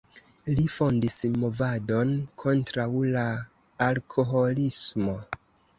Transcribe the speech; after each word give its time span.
Li 0.59 0.63
fondis 0.75 1.17
movadon 1.43 2.15
kontraŭ 2.45 2.89
la 3.19 3.29
alkoholismo. 3.91 5.21